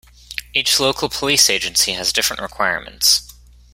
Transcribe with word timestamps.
Each 0.55 0.79
local 0.79 1.09
Police 1.09 1.47
agency 1.47 1.91
has 1.93 2.11
different 2.11 2.41
requirements. 2.41 3.31